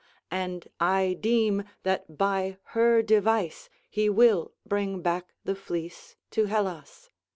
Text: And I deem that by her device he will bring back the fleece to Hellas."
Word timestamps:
And 0.31 0.67
I 0.79 1.13
deem 1.19 1.63
that 1.83 2.17
by 2.17 2.57
her 2.73 3.03
device 3.03 3.69
he 3.87 4.09
will 4.09 4.51
bring 4.65 5.03
back 5.03 5.31
the 5.43 5.53
fleece 5.53 6.15
to 6.31 6.45
Hellas." 6.45 7.11